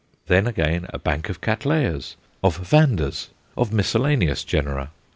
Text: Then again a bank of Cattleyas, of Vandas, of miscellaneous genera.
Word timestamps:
Then 0.25 0.47
again 0.47 0.87
a 0.89 0.97
bank 0.97 1.29
of 1.29 1.41
Cattleyas, 1.41 2.15
of 2.43 2.57
Vandas, 2.57 3.27
of 3.55 3.71
miscellaneous 3.71 4.43
genera. 4.43 4.89